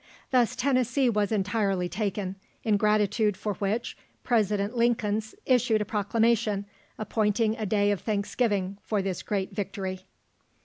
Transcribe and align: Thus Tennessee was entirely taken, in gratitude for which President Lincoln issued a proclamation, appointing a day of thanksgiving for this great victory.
Thus 0.31 0.55
Tennessee 0.55 1.11
was 1.11 1.31
entirely 1.31 1.87
taken, 1.87 2.35
in 2.63 2.75
gratitude 2.77 3.37
for 3.37 3.53
which 3.53 3.95
President 4.23 4.75
Lincoln 4.75 5.21
issued 5.45 5.79
a 5.79 5.85
proclamation, 5.85 6.65
appointing 6.97 7.55
a 7.57 7.67
day 7.67 7.91
of 7.91 8.01
thanksgiving 8.01 8.79
for 8.81 9.03
this 9.03 9.21
great 9.21 9.51
victory. 9.53 10.07